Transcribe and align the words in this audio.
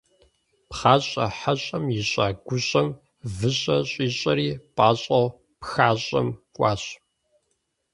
Пхъащӏэ 0.69 1.25
хьэщӏэм 1.37 1.85
ищӏа 1.99 2.27
гущӏэм 2.47 2.87
выщӏэ 3.37 3.77
щӏищӏэри, 3.89 4.49
пӏащӏэу 4.75 5.25
пхащӏэм 5.61 6.27
кӏуащ. 6.55 6.83